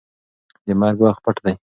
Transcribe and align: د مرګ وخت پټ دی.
د 0.65 0.67
مرګ 0.79 0.97
وخت 1.05 1.21
پټ 1.25 1.37
دی. 1.45 1.53